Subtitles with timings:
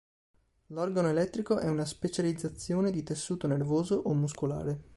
[0.69, 4.83] L'organo elettrico è una specializzazione di tessuto nervoso o muscolare.